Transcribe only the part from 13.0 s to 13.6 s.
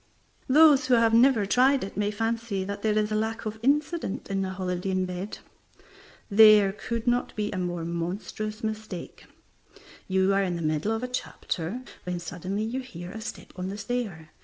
a step